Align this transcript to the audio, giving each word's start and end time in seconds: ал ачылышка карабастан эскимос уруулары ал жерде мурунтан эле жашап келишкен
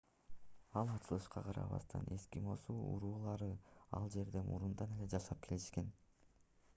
ал 0.79 0.87
ачылышка 0.93 1.41
карабастан 1.47 2.07
эскимос 2.15 2.65
уруулары 2.77 3.49
ал 3.99 4.09
жерде 4.15 4.43
мурунтан 4.49 4.97
эле 4.97 5.09
жашап 5.15 5.45
келишкен 5.49 5.93